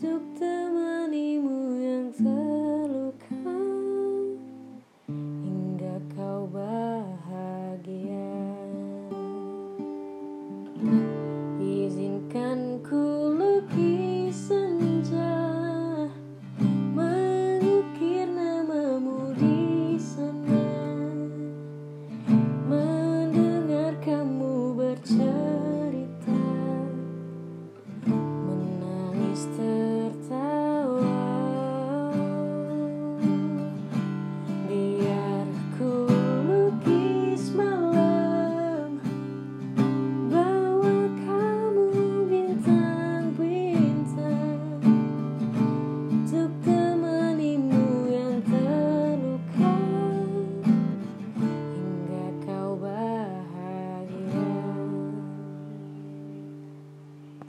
took 0.00 0.38
the 0.38 0.65